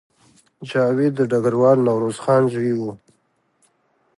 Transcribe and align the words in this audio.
جاوید 0.69 1.13
د 1.17 1.21
ډګروال 1.31 1.77
نوروز 1.87 2.17
خان 2.23 2.43
زوی 2.53 2.73
و 2.75 2.81